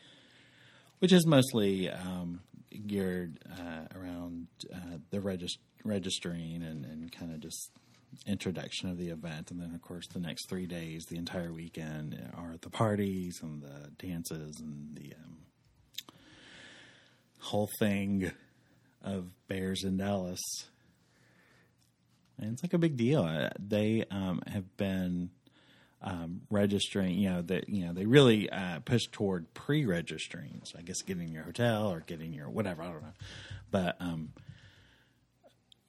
[1.01, 2.41] which is mostly um,
[2.87, 7.71] geared uh, around uh, the regist- registering and, and kind of just
[8.27, 12.19] introduction of the event, and then of course the next three days, the entire weekend,
[12.37, 15.37] are the parties and the dances and the um,
[17.41, 18.31] whole thing
[19.05, 20.41] of bears in Dallas.
[22.39, 23.23] And it's like a big deal.
[23.23, 25.31] Uh, They um, have been
[26.03, 27.17] um, registering.
[27.17, 30.63] You know that you know they really uh, push toward pre-registering.
[30.65, 32.83] So I guess getting your hotel or getting your whatever.
[32.83, 33.13] I don't know,
[33.71, 34.33] but um,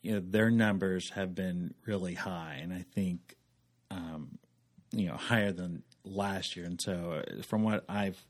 [0.02, 3.36] you know their numbers have been really high, and I think
[3.90, 4.38] um,
[4.92, 6.66] you know higher than last year.
[6.66, 8.24] And so, uh, from what I've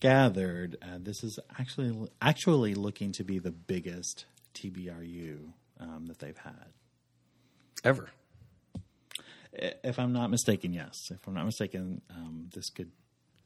[0.00, 5.38] gathered, uh, this is actually actually looking to be the biggest TBRU
[5.80, 6.72] um, that they've had.
[7.84, 8.10] Ever.
[9.52, 11.10] If I'm not mistaken, yes.
[11.10, 12.90] If I'm not mistaken, um, this could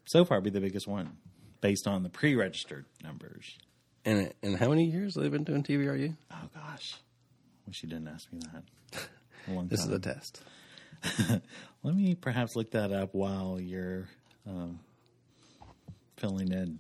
[0.06, 1.16] so far be the biggest one
[1.60, 3.56] based on the pre-registered numbers.
[4.04, 6.16] And and how many years have they been doing TBRU?
[6.30, 6.94] Oh gosh,
[7.66, 9.08] wish you didn't ask me that.
[9.68, 10.42] This is a test.
[11.84, 14.08] Let me perhaps look that up while you're
[14.44, 14.80] um,
[16.16, 16.78] filling in.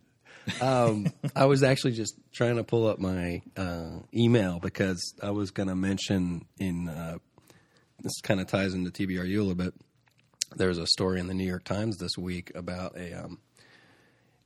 [0.60, 5.50] um, I was actually just trying to pull up my uh, email because I was
[5.50, 7.18] going to mention in uh,
[8.00, 9.74] this kind of ties into TBRU a little bit.
[10.54, 13.38] There's a story in the New York Times this week about a um,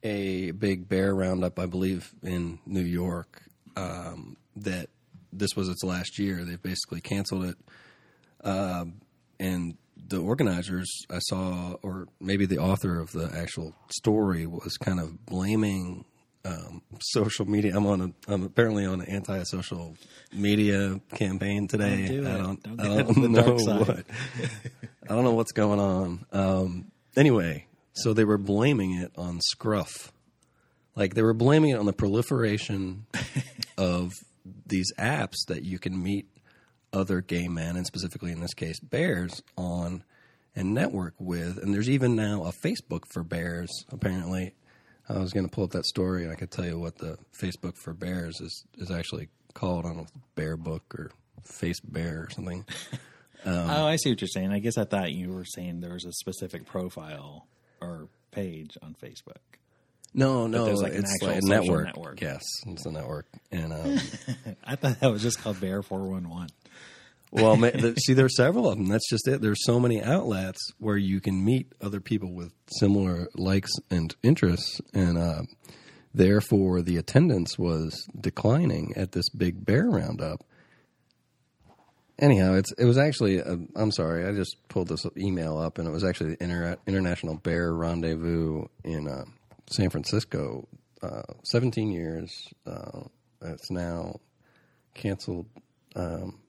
[0.02, 3.42] a big bear roundup, I believe, in New York.
[3.76, 4.88] Um, that
[5.32, 6.44] this was its last year.
[6.44, 7.56] They've basically canceled it
[9.40, 9.76] and
[10.10, 15.24] the organizers I saw, or maybe the author of the actual story, was kind of
[15.24, 16.04] blaming
[16.44, 17.76] um, social media.
[17.76, 19.96] I'm on a, I'm apparently on an anti-social
[20.32, 22.08] media campaign today.
[22.08, 24.04] Don't do I don't, Don't I don't know what.
[25.08, 26.26] I don't know what's going on.
[26.32, 30.12] Um, anyway, so they were blaming it on scruff.
[30.96, 33.06] Like they were blaming it on the proliferation
[33.78, 34.12] of
[34.66, 36.26] these apps that you can meet
[36.92, 40.04] other gay men, and specifically in this case, bears, on
[40.56, 41.58] and network with.
[41.58, 44.54] And there's even now a Facebook for bears, apparently.
[45.08, 47.18] I was going to pull up that story, and I could tell you what the
[47.40, 51.10] Facebook for bears is, is actually called on a bear book or
[51.42, 52.64] Face Bear or something.
[53.46, 54.52] oh, I see what you're saying.
[54.52, 57.46] I guess I thought you were saying there was a specific profile
[57.80, 59.38] or page on Facebook.
[60.12, 61.86] No, no, like it's like a network.
[61.86, 62.20] network.
[62.20, 63.26] Yes, it's a network.
[63.52, 63.98] And um,
[64.64, 66.48] I thought that was just called Bear Four One One.
[67.32, 67.56] Well,
[67.96, 68.88] see, there are several of them.
[68.88, 69.40] That's just it.
[69.40, 74.80] There's so many outlets where you can meet other people with similar likes and interests,
[74.92, 75.42] and uh,
[76.12, 80.42] therefore the attendance was declining at this big bear roundup.
[82.18, 83.40] Anyhow, it's it was actually.
[83.40, 86.76] i I'm sorry, I just pulled this email up, and it was actually the Inter-
[86.86, 89.24] International Bear Rendezvous in uh,
[89.70, 90.66] San Francisco.
[91.00, 92.52] Uh, 17 years.
[92.66, 93.04] Uh,
[93.40, 94.20] it's now
[94.92, 95.46] canceled.
[95.96, 96.39] Um,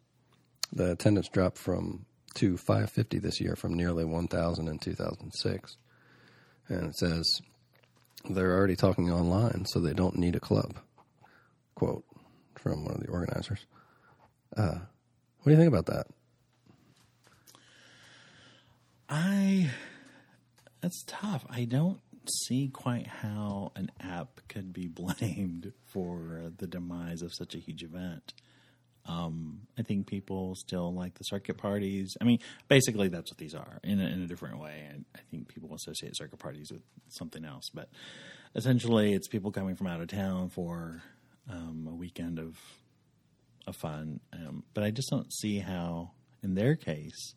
[0.71, 2.05] the attendance dropped from
[2.35, 5.77] to 550 this year from nearly 1,000 in 2006.
[6.69, 7.41] And it says
[8.29, 10.77] they're already talking online, so they don't need a club.
[11.75, 12.05] Quote
[12.55, 13.65] from one of the organizers.
[14.55, 14.79] Uh,
[15.39, 16.07] what do you think about that?
[19.09, 19.71] I
[20.81, 21.45] that's tough.
[21.49, 21.99] I don't
[22.47, 27.83] see quite how an app could be blamed for the demise of such a huge
[27.83, 28.33] event.
[29.05, 32.15] Um, I think people still like the circuit parties.
[32.21, 34.87] I mean, basically, that's what these are in a, in a different way.
[34.89, 37.89] And I think people associate circuit parties with something else, but
[38.55, 41.01] essentially, it's people coming from out of town for
[41.49, 42.57] um, a weekend of
[43.67, 44.19] of fun.
[44.33, 46.11] Um, but I just don't see how,
[46.43, 47.35] in their case,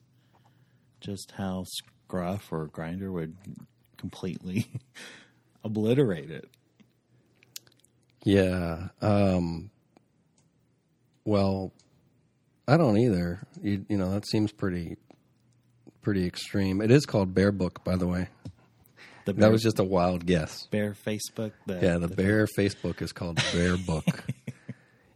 [1.00, 3.36] just how Scruff or Grindr would
[3.96, 4.66] completely
[5.64, 6.48] obliterate it.
[8.24, 8.88] Yeah.
[9.02, 9.70] Um,
[11.24, 11.72] well,
[12.68, 13.40] I don't either.
[13.62, 14.96] You, you know, that seems pretty
[16.02, 16.80] pretty extreme.
[16.82, 18.28] It is called Bear Book, by the way.
[19.24, 20.66] The That was just a wild guess.
[20.66, 21.52] Bear Facebook.
[21.66, 24.04] The, Yeah, the Bear Facebook is called Bear Book.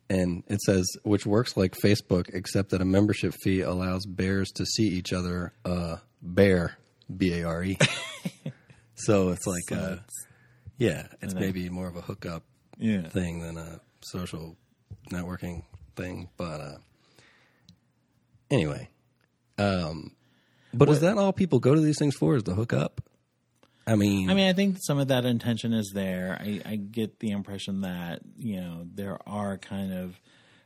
[0.08, 4.64] and it says, which works like Facebook, except that a membership fee allows bears to
[4.64, 6.78] see each other uh, bear,
[7.14, 7.78] B A R E.
[9.00, 10.26] So it's like, So uh, it's-
[10.76, 12.42] yeah, it's maybe more of a hookup
[12.78, 13.02] yeah.
[13.08, 14.56] thing than a social
[15.12, 15.62] networking
[15.98, 16.28] thing.
[16.36, 16.76] But uh,
[18.50, 18.88] anyway,
[19.58, 20.12] um,
[20.72, 22.36] but is that all people go to these things for?
[22.36, 23.02] Is to hook up?
[23.86, 26.38] I mean, I mean, I think some of that intention is there.
[26.40, 30.20] I, I get the impression that you know there are kind of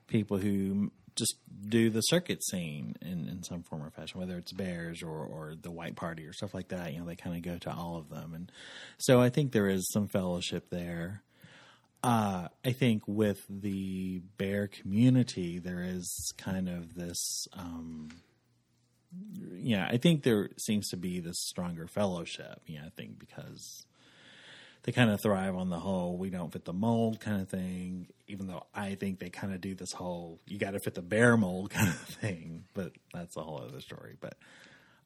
[0.09, 1.37] people who just
[1.69, 5.55] do the circuit scene in, in some form or fashion, whether it's Bears or, or
[5.61, 6.93] the White Party or stuff like that.
[6.93, 8.51] You know, they kind of go to all of them, and
[8.99, 11.23] so I think there is some fellowship there.
[12.03, 17.47] Uh, I think with the bear community, there is kind of this.
[17.53, 18.09] Um,
[19.55, 22.63] yeah, I think there seems to be this stronger fellowship.
[22.67, 23.87] Yeah, I think because
[24.83, 28.09] they kind of thrive on the whole we don't fit the mold kind of thing.
[28.27, 31.03] Even though I think they kind of do this whole you got to fit the
[31.03, 34.17] bear mold kind of thing, but that's a whole other story.
[34.21, 34.35] But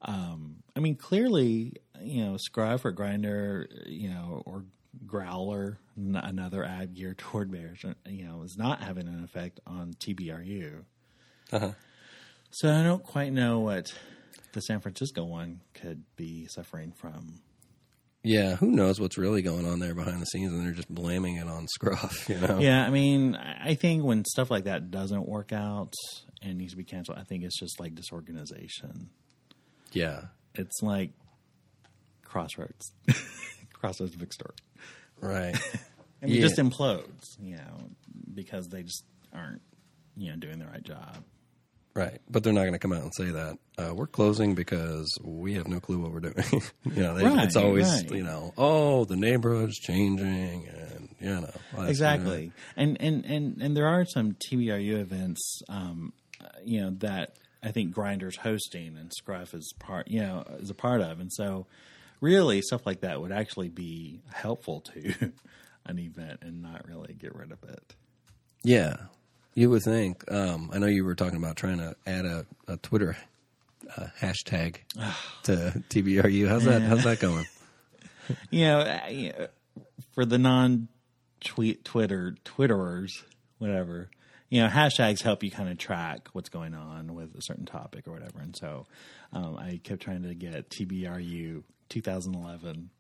[0.03, 4.65] um, I mean, clearly, you know, Scruff or Grindr, you know, or
[5.05, 9.95] Growler, n- another ad geared toward bears, you know, is not having an effect on
[9.95, 10.85] TBRU.
[11.53, 11.73] Uh-huh.
[12.51, 13.93] So I don't quite know what
[14.53, 17.41] the San Francisco one could be suffering from.
[18.23, 21.37] Yeah, who knows what's really going on there behind the scenes, and they're just blaming
[21.37, 22.29] it on Scruff.
[22.29, 22.59] You know?
[22.59, 25.93] Yeah, I mean, I think when stuff like that doesn't work out
[26.43, 29.11] and needs to be canceled, I think it's just like disorganization.
[29.93, 30.23] Yeah.
[30.55, 31.11] It's like
[32.25, 32.93] Crossroads,
[33.73, 34.55] Crossroads Big Store.
[35.21, 35.55] Right.
[36.23, 37.91] and mean, it just implodes, you know,
[38.35, 39.63] because they just aren't,
[40.17, 41.25] you know, doing the right job.
[41.95, 45.11] Right, but they're not going to come out and say that uh, we're closing because
[45.25, 46.35] we have no clue what we're doing.
[46.85, 48.11] you know, they, Right, it's always right.
[48.11, 53.75] you know, oh, the neighborhood's changing, and you know, that's- exactly and and and and
[53.75, 56.13] there are some tbru events um
[56.45, 60.69] uh, you know that i think Grindr's hosting and scruff is part you know is
[60.69, 61.67] a part of and so
[62.21, 65.33] really stuff like that would actually be helpful to
[65.87, 67.95] an event and not really get rid of it
[68.63, 68.97] Yeah,
[69.55, 70.31] you would think.
[70.31, 73.17] Um, I know you were talking about trying to add a, a Twitter
[73.97, 74.77] uh, hashtag
[75.45, 76.49] to TBRU.
[76.49, 76.83] How's that?
[76.83, 77.47] How's that going?
[78.51, 79.49] you know,
[80.15, 80.89] for the non
[81.45, 83.11] tweet Twitter Twitterers,
[83.59, 84.11] whatever,
[84.49, 88.07] you know, hashtags help you kind of track what's going on with a certain topic
[88.07, 88.41] or whatever.
[88.41, 88.87] And so,
[89.33, 92.91] um, I kept trying to get TBRU 2011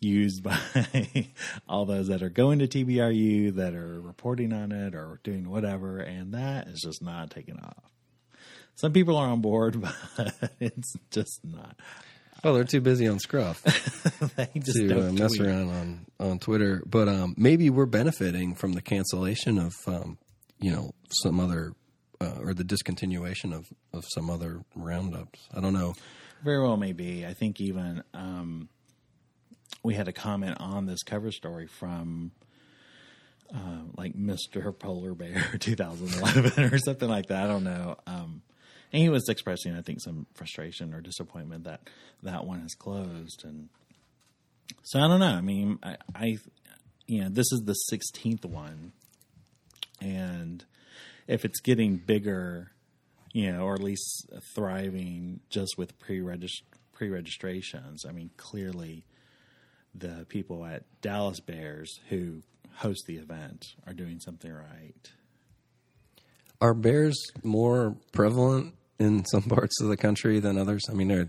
[0.00, 0.58] used by
[1.68, 5.98] all those that are going to TBRU that are reporting on it or doing whatever,
[5.98, 7.90] and that is just not taking off.
[8.74, 9.80] Some people are on board,
[10.16, 11.76] but it's just not.
[12.44, 13.62] Well, they're too busy on Scruff
[14.36, 16.82] They just to uh, mess around on on Twitter.
[16.86, 20.18] But um, maybe we're benefiting from the cancellation of um,
[20.60, 21.72] you know some other
[22.20, 25.40] uh, or the discontinuation of of some other roundups.
[25.54, 25.94] I don't know.
[26.44, 27.26] Very well, maybe.
[27.26, 28.68] I think even um,
[29.82, 32.32] we had a comment on this cover story from
[33.54, 34.76] uh, like Mr.
[34.76, 37.44] Polar Bear 2011 or something like that.
[37.44, 37.96] I don't know.
[38.06, 38.42] Um,
[38.92, 41.88] and he was expressing, I think, some frustration or disappointment that
[42.22, 43.44] that one has closed.
[43.44, 43.68] And
[44.82, 45.26] so I don't know.
[45.26, 46.38] I mean, I, I
[47.06, 48.92] you know, this is the 16th one.
[50.00, 50.64] And
[51.26, 52.72] if it's getting bigger,
[53.36, 56.22] you know, or at least thriving just with pre
[56.94, 58.06] pre registrations.
[58.08, 59.04] I mean, clearly,
[59.94, 62.40] the people at Dallas Bears who
[62.76, 65.12] host the event are doing something right.
[66.62, 70.84] Are bears more prevalent in some parts of the country than others?
[70.88, 71.28] I mean, they're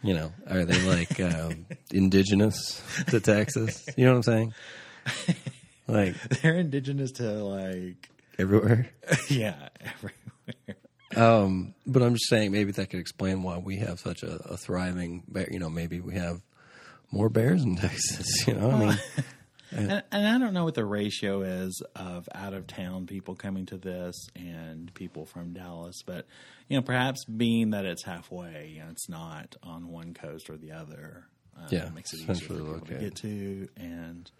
[0.00, 3.86] you know, are they like um, indigenous to Texas?
[3.98, 4.54] You know what I'm saying?
[5.90, 8.90] Like They're indigenous to like, everywhere.
[9.30, 10.12] yeah, everywhere.
[11.18, 14.56] Um, but I'm just saying maybe that could explain why we have such a, a
[14.56, 15.48] thriving bear.
[15.50, 16.40] You know, maybe we have
[17.10, 18.46] more bears in Texas.
[18.46, 18.98] You know, I mean,
[19.70, 23.66] And, and I don't know what the ratio is of out of town people coming
[23.66, 26.26] to this and people from Dallas, but
[26.68, 30.56] you know, perhaps being that it's halfway, you know, it's not on one coast or
[30.56, 31.26] the other.
[31.56, 34.30] Uh, Yeah, makes it easier for people to get to, and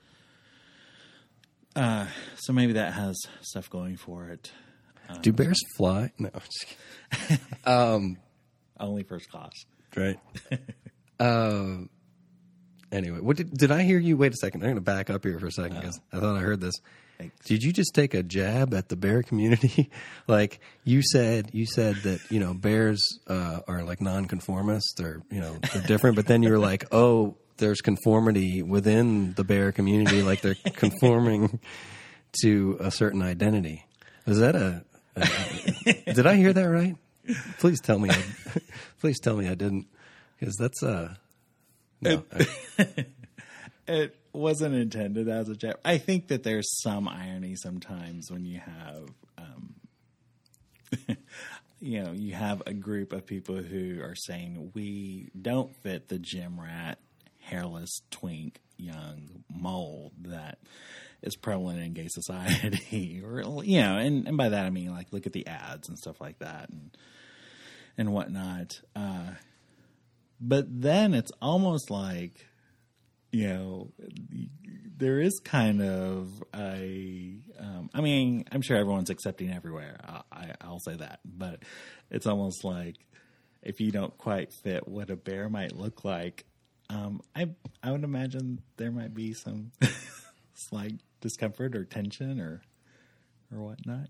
[1.76, 4.50] uh, so maybe that has stuff going for it.
[5.21, 6.12] Do bears fly?
[6.18, 6.31] No,
[7.64, 8.18] kidding.
[8.81, 9.53] Only first class.
[9.97, 10.18] right.
[11.21, 11.79] uh,
[12.92, 14.16] anyway, what did did I hear you?
[14.16, 14.62] Wait a second.
[14.62, 16.75] I'm going to back up here for a second because I thought I heard this.
[17.18, 17.47] Thanks.
[17.47, 19.90] Did you just take a jab at the bear community?
[20.29, 24.94] like you said, you said that you know bears uh, are like nonconformists.
[24.97, 29.44] They're you know they're different, but then you were like, oh, there's conformity within the
[29.44, 30.23] bear community.
[30.23, 31.59] Like they're conforming
[32.42, 33.85] to a certain identity.
[34.27, 34.85] Is that a?
[36.14, 36.96] Did I hear that right?
[37.59, 38.11] Please tell me.
[38.11, 38.22] I,
[39.00, 39.87] please tell me I didn't,
[40.38, 41.14] because that's uh.
[42.00, 42.24] No,
[42.78, 43.04] I-
[43.90, 45.78] It wasn't intended as a jab.
[45.85, 49.74] I think that there's some irony sometimes when you have, um,
[51.81, 56.18] you know, you have a group of people who are saying we don't fit the
[56.18, 56.98] gym rat,
[57.48, 60.58] hairless, twink, young mold that
[61.22, 65.12] is prevalent in gay society, or you know, and, and by that I mean like
[65.12, 66.96] look at the ads and stuff like that, and
[67.96, 68.80] and whatnot.
[68.94, 69.32] Uh,
[70.40, 72.46] but then it's almost like
[73.32, 73.92] you know
[74.96, 77.37] there is kind of a.
[77.58, 79.98] Um, I mean, I'm sure everyone's accepting everywhere.
[80.04, 81.62] I, I, I'll say that, but
[82.11, 82.96] it's almost like
[83.62, 86.46] if you don't quite fit what a bear might look like,
[86.90, 87.48] um, I
[87.83, 89.72] I would imagine there might be some
[90.55, 92.62] slight discomfort or tension or
[93.53, 94.09] or whatnot.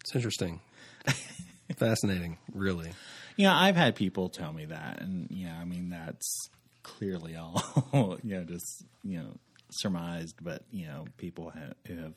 [0.00, 0.60] It's interesting.
[1.76, 2.90] Fascinating, really.
[3.36, 6.50] Yeah, I've had people tell me that, and yeah, I mean that's
[6.82, 7.62] clearly all
[8.22, 9.36] you know, just you know,
[9.70, 10.36] surmised.
[10.42, 12.14] But you know, people have, who have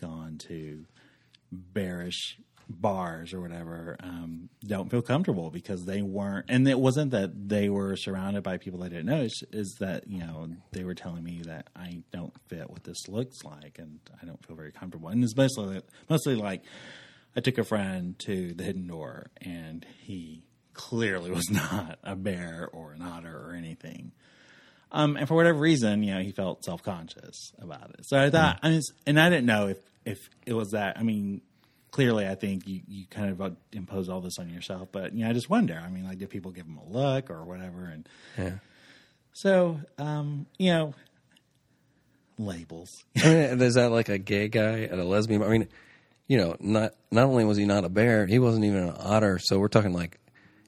[0.00, 0.84] gone to
[1.52, 7.48] bearish bars or whatever um, don't feel comfortable because they weren't, and it wasn't that
[7.48, 9.22] they were surrounded by people they didn't know.
[9.22, 13.08] It's, is that you know they were telling me that I don't fit what this
[13.08, 15.08] looks like, and I don't feel very comfortable.
[15.08, 16.62] And it's mostly mostly like
[17.36, 22.68] I took a friend to the hidden door, and he clearly was not a bear
[22.72, 24.12] or an otter or anything.
[24.92, 28.06] Um, and for whatever reason, you know, he felt self conscious about it.
[28.06, 30.96] So I thought, I mean, and I didn't know if if it was that.
[30.98, 31.42] I mean,
[31.96, 34.88] clearly, I think you you kind of impose all this on yourself.
[34.92, 35.82] But you know, I just wonder.
[35.82, 37.84] I mean, like, did people give him a look or whatever?
[37.86, 38.06] And
[38.36, 38.58] Yeah.
[39.32, 40.94] so, um, you know,
[42.38, 42.90] labels.
[43.16, 45.42] I mean, is that like a gay guy at a lesbian?
[45.42, 45.68] I mean,
[46.26, 49.38] you know, not not only was he not a bear, he wasn't even an otter.
[49.42, 50.18] So we're talking like,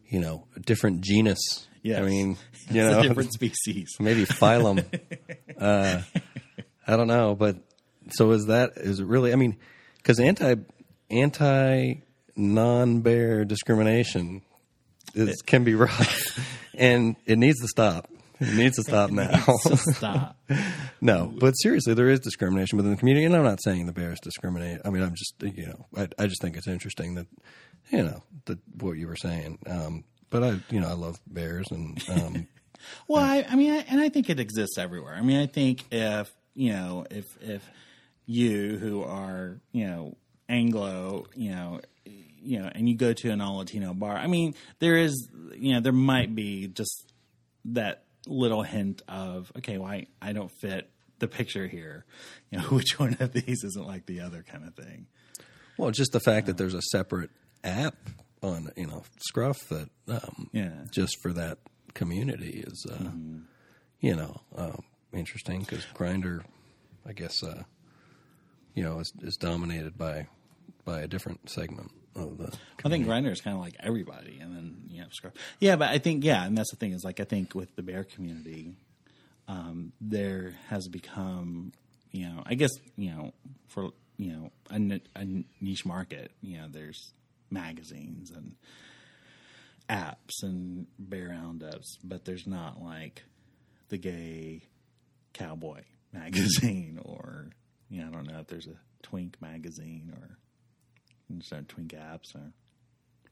[0.09, 1.67] you know, a different genus.
[1.83, 1.99] Yes.
[2.01, 2.29] I mean,
[2.71, 3.89] you It's know, a different species.
[4.01, 4.83] maybe phylum.
[5.59, 6.01] uh,
[6.87, 7.57] I don't know, but
[8.13, 9.33] so is that is it really?
[9.33, 9.57] I mean,
[9.99, 10.55] because anti
[11.11, 11.95] anti
[12.37, 14.43] non bear discrimination
[15.15, 16.39] is, can be rough,
[16.75, 18.11] and it needs to stop.
[18.41, 19.45] It needs to stop now.
[19.63, 20.37] So stop.
[21.01, 24.19] no, but seriously, there is discrimination within the community, and I'm not saying the bears
[24.23, 24.81] discriminate.
[24.85, 27.27] I mean, I'm just you know, I, I just think it's interesting that
[27.91, 29.59] you know that what you were saying.
[29.67, 32.47] Um, but I, you know, I love bears, and um,
[33.09, 35.15] Well, I, I mean, I, and I think it exists everywhere.
[35.15, 37.69] I mean, I think if you know, if if
[38.27, 40.17] you who are you know
[40.49, 44.55] Anglo, you know, you know, and you go to an all Latino bar, I mean,
[44.79, 47.13] there is, you know, there might be just
[47.67, 52.05] that little hint of okay, well, I, I don't fit the picture here.
[52.51, 55.07] You know, which one of these isn't like the other kind of thing.
[55.77, 57.31] Well, just the fact that there's a separate
[57.65, 57.97] app
[58.43, 60.71] on you know Scruff that um, Yeah.
[60.93, 61.59] just for that
[61.95, 63.11] community is uh,
[64.01, 64.83] you know um,
[65.13, 66.43] interesting because Grindr,
[67.07, 67.65] I guess uh,
[68.75, 70.27] you know is, is dominated by
[70.89, 72.51] by a different segment of the.
[72.83, 75.35] I think Grindr is kind of like everybody, and then you know, Scruff.
[75.61, 77.83] Yeah, but I think yeah, and that's the thing is like I think with the
[77.83, 78.73] bear community,
[79.49, 81.73] um, there has become
[82.11, 83.35] you know I guess you know
[83.67, 85.27] for you know a, a
[85.61, 87.13] niche market, you know, there's
[87.51, 88.55] magazines and
[89.91, 93.25] apps and bear roundups, but there's not like
[93.91, 94.63] the gay
[95.35, 95.83] cowboy
[96.15, 97.51] magazine or
[97.91, 100.39] you know I don't know if there's a twink magazine or
[101.29, 102.53] no twink apps or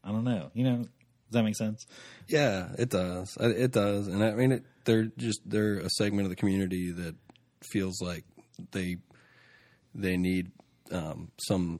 [0.03, 0.51] I don't know.
[0.53, 0.87] You know, does
[1.31, 1.85] that make sense?
[2.27, 3.37] Yeah, it does.
[3.39, 6.91] Uh, It does, and I mean, it, they're just they're a segment of the community
[6.91, 7.15] that
[7.63, 8.23] feels like
[8.71, 8.97] they
[9.95, 10.51] they need
[10.91, 11.79] um, some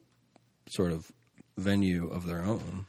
[0.69, 1.09] sort of
[1.57, 2.85] venue of their own.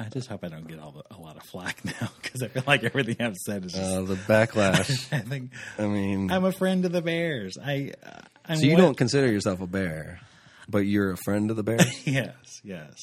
[0.00, 2.48] I just hope I don't get all the, a lot of flack now because I
[2.48, 3.84] feel like everything I've said is just.
[3.84, 5.12] Uh, the backlash.
[5.12, 7.58] I think I mean, I'm a friend of the Bears.
[7.62, 7.92] I.
[8.02, 8.10] Uh,
[8.46, 10.20] I'm so you what- don't consider yourself a bear,
[10.68, 11.86] but you're a friend of the bears.
[12.06, 12.94] Yes, yes.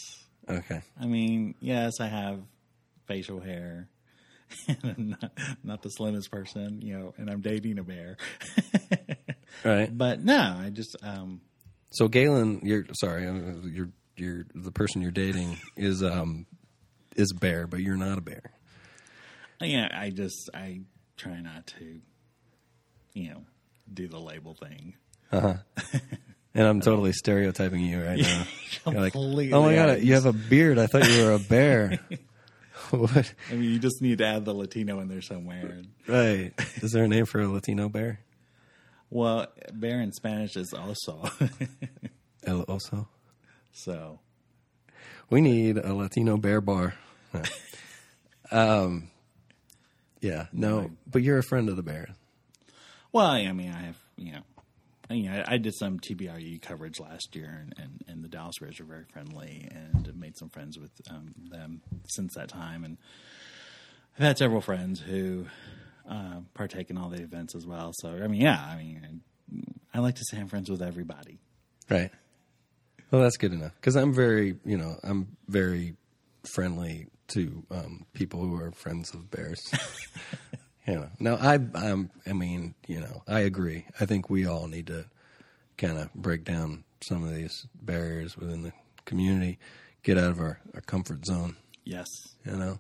[0.50, 2.40] okay, I mean, yes, I have
[3.08, 3.90] facial hair.
[4.68, 5.32] and I'm not,
[5.64, 8.18] not the slimmest person, you know, and I'm dating a bear.
[9.64, 9.96] right.
[9.96, 11.42] but no, I just um,
[11.92, 13.24] So Galen, you're sorry,
[13.66, 16.46] you're you're the person you're dating is um
[17.16, 18.44] is a bear, but you're not a bear.
[19.62, 20.82] yeah, I just I
[21.18, 22.00] try not to,
[23.14, 23.44] you know,
[23.92, 24.96] do the label thing.
[26.56, 28.46] And I'm totally stereotyping you right now.
[28.88, 30.80] You're like, oh my god, you have a beard.
[30.80, 32.00] I thought you were a bear.
[32.92, 33.34] what?
[33.52, 35.82] I mean, you just need to add the Latino in there somewhere.
[36.08, 36.54] Right?
[36.82, 38.22] Is there a name for a Latino bear?
[39.10, 41.30] Well, bear in Spanish is oso.
[42.46, 43.08] El oso.
[43.74, 44.20] so,
[45.30, 46.96] We need a Latino bear bar.
[47.34, 47.42] No.
[48.52, 49.10] um,
[50.22, 52.16] yeah, no, but you're a friend of the bear.
[53.12, 54.55] well, I mean, I have, you know, I,
[55.10, 58.80] you know, I did some TBRU coverage last year, and, and, and the Dallas Bears
[58.80, 62.84] are very friendly, and made some friends with um, them since that time.
[62.84, 62.98] And
[64.18, 65.46] I've had several friends who
[66.10, 67.92] uh, partake in all the events as well.
[67.94, 69.22] So, I mean, yeah, I mean,
[69.94, 71.40] I, I like to say I'm friends with everybody.
[71.90, 72.12] Right.
[73.12, 75.96] Well, that's good enough because I'm very, you know, I'm very
[76.54, 79.62] friendly to um, people who are friends of bears.
[80.88, 83.86] You know, now I, I'm, I mean, you know, I agree.
[84.00, 85.06] I think we all need to
[85.78, 88.72] kind of break down some of these barriers within the
[89.06, 89.58] community,
[90.04, 91.56] get out of our, our comfort zone.
[91.86, 92.08] Yes.
[92.46, 92.80] You know,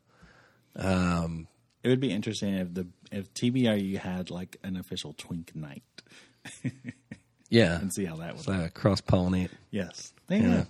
[0.76, 1.48] um,
[1.84, 5.84] It would be interesting if the if TBRU had like an official twink night
[7.50, 8.48] yeah, and see how that would.
[8.48, 9.50] like cross pollinate.
[9.72, 10.14] Yes.
[10.28, 10.56] There you Yeah.
[10.58, 10.66] go.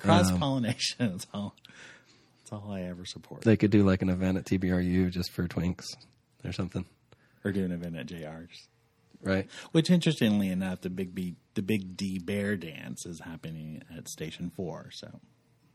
[0.00, 0.96] Cross pollination.
[1.12, 1.54] That's all.
[2.40, 3.42] That's all I ever support.
[3.42, 5.86] They could do like an event at TBRU just for twinks
[6.44, 6.84] or something,
[7.44, 8.68] or do an event at JR's.
[9.22, 9.48] right?
[9.72, 14.50] Which, interestingly enough, the big B, the big D Bear dance is happening at Station
[14.54, 14.90] Four.
[14.92, 15.20] So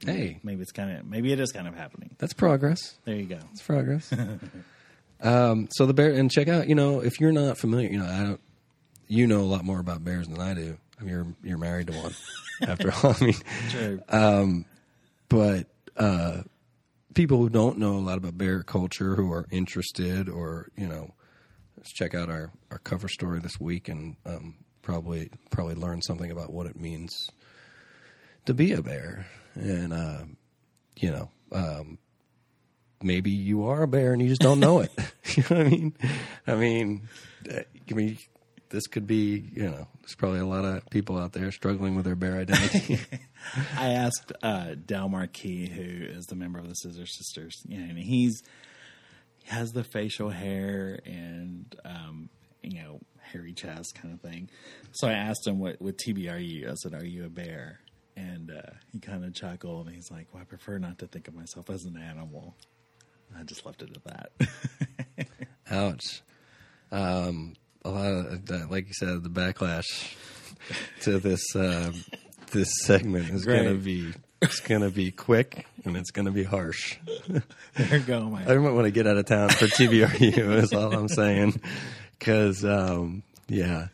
[0.05, 2.15] Hey, maybe it's kind of maybe it is kind of happening.
[2.19, 2.97] that's progress.
[3.05, 3.39] There you go.
[3.51, 4.13] It's progress.
[5.21, 6.67] um, so the bear and check out.
[6.67, 8.41] You know, if you're not familiar, you know, I don't.
[9.09, 10.77] You know a lot more about bears than I do.
[10.99, 12.13] I mean, you're you're married to one.
[12.67, 13.35] after all, I mean,
[13.69, 14.65] True.
[15.29, 16.41] but uh,
[17.17, 21.15] people who don't know a lot about bear culture, who are interested, or you know,
[21.75, 24.53] let's check out our, our cover story this week and um,
[24.83, 27.31] probably probably learn something about what it means
[28.45, 29.25] to be a bear.
[29.55, 30.25] And uh,
[30.95, 31.97] you know, um,
[33.01, 34.91] maybe you are a bear and you just don't know it.
[35.35, 35.93] you know what I mean?
[36.45, 37.07] I mean,
[37.51, 38.17] uh, I mean,
[38.69, 42.05] this could be you know, there's probably a lot of people out there struggling with
[42.05, 42.99] their bear identity.
[43.77, 47.89] I asked uh, Del Marquis, who is the member of the Scissor Sisters, you know,
[47.89, 48.41] and he's
[49.43, 52.29] he has the facial hair and um,
[52.61, 54.49] you know hairy chest kind of thing.
[54.91, 56.69] So I asked him what with you?
[56.69, 57.79] I said, "Are you a bear?"
[58.15, 61.27] And uh, he kind of chuckled and he's like, "Well, I prefer not to think
[61.27, 62.55] of myself as an animal."
[63.37, 65.27] I just left it at that.
[65.69, 66.21] Ouch.
[66.91, 67.53] Um,
[67.87, 70.15] a lot of that, like you said, the backlash
[71.01, 71.93] to this um,
[72.51, 76.31] this segment is going to be it's going to be quick and it's going to
[76.31, 76.97] be harsh.
[77.75, 80.55] there you go, my I might want to get out of town for TBRU.
[80.61, 81.59] is all I'm saying.
[82.19, 83.87] Because um, yeah,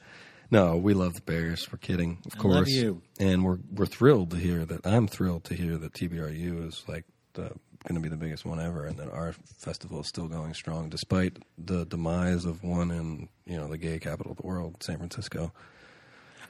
[0.49, 1.67] no, we love the Bears.
[1.71, 3.01] We're kidding, of I course, love you.
[3.19, 4.85] and we're we're thrilled to hear that.
[4.85, 7.51] I'm thrilled to hear that TBRU is like the
[7.87, 10.89] going to be the biggest one ever, and that our festival is still going strong
[10.89, 14.97] despite the demise of one in you know the gay capital of the world, San
[14.97, 15.51] Francisco.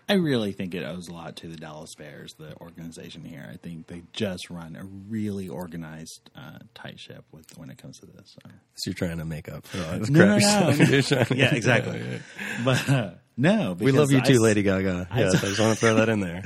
[0.09, 3.47] I really think it owes a lot to the Dallas Bears, the organization here.
[3.51, 7.99] I think they just run a really organized, uh, tight ship with when it comes
[7.99, 8.35] to this.
[8.43, 8.49] So.
[8.75, 11.25] So you're trying to make up for all this No, crappy no, no.
[11.35, 11.99] Yeah, exactly.
[11.99, 12.63] Yeah, yeah.
[12.65, 15.07] But uh, no, We love you too, s- Lady Gaga.
[15.09, 16.43] I s- I just want to throw that in there.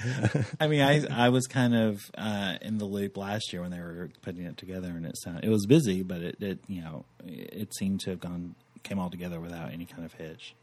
[0.60, 3.80] I mean, I I was kind of uh, in the loop last year when they
[3.80, 7.06] were putting it together, and it sound, it was busy, but it, it you know
[7.26, 10.56] it seemed to have gone came all together without any kind of hitch.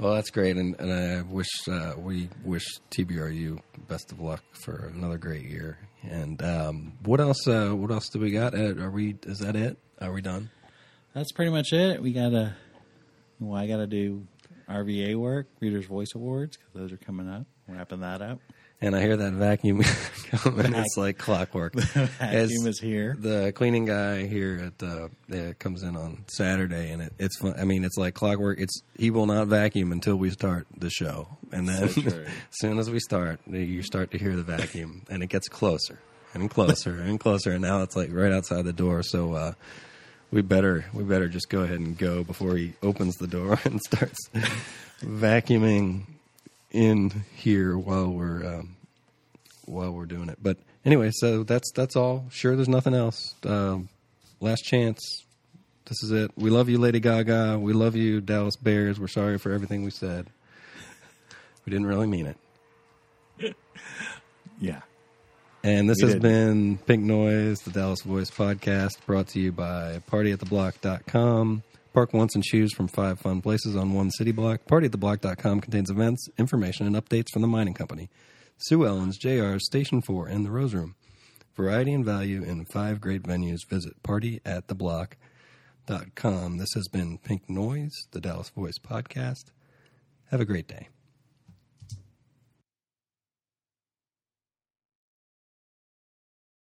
[0.00, 4.90] Well, that's great, and, and I wish uh, we wish TBRU best of luck for
[4.94, 5.76] another great year.
[6.02, 7.46] And um, what else?
[7.46, 8.54] Uh, what else do we got?
[8.54, 9.16] Are we?
[9.24, 9.76] Is that it?
[10.00, 10.48] Are we done?
[11.12, 12.02] That's pretty much it.
[12.02, 12.56] We gotta.
[13.40, 14.26] Well, I gotta do
[14.70, 17.44] RVA work, Readers Voice Awards, because those are coming up.
[17.68, 18.38] Wrapping that up.
[18.82, 19.82] And I hear that vacuum
[20.30, 20.74] coming.
[20.74, 21.74] It's like clockwork.
[21.90, 23.16] The Vacuum As is here.
[23.18, 27.54] The cleaning guy here at uh, yeah, comes in on Saturday, and it, it's fun.
[27.58, 28.58] I mean, it's like clockwork.
[28.58, 32.78] It's he will not vacuum until we start the show, and then So as soon
[32.78, 35.98] as we start, you start to hear the vacuum, and it gets closer
[36.32, 39.02] and closer and closer, and now it's like right outside the door.
[39.02, 39.52] So uh,
[40.30, 43.80] we better we better just go ahead and go before he opens the door and
[43.80, 44.18] starts
[45.02, 46.04] vacuuming
[46.70, 48.76] in here while we're um,
[49.66, 50.38] while we're doing it.
[50.42, 52.26] But anyway, so that's that's all.
[52.30, 53.34] Sure, there's nothing else.
[53.44, 53.88] Um,
[54.40, 55.24] last chance.
[55.86, 56.30] This is it.
[56.36, 57.58] We love you, Lady Gaga.
[57.58, 59.00] We love you, Dallas Bears.
[59.00, 60.28] We're sorry for everything we said.
[61.66, 62.36] We didn't really mean it.
[64.60, 64.80] Yeah.
[65.64, 66.22] And this We has did.
[66.22, 71.62] been Pink Noise, the Dallas Voice podcast, brought to you by partyattheblock.com.
[71.92, 74.60] Park once and choose from five fun places on one city block.
[74.66, 78.08] Partyattheblock.com contains events, information, and updates from the mining company.
[78.58, 80.94] Sue Ellen's, JR's, Station 4, and the Rose Room.
[81.56, 83.66] Variety and value in five great venues.
[83.68, 86.58] Visit partyattheblock.com.
[86.58, 89.46] This has been Pink Noise, the Dallas Voice podcast.
[90.30, 90.90] Have a great day.